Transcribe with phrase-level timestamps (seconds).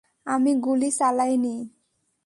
[0.27, 1.55] আমি গুলি চালাইনি!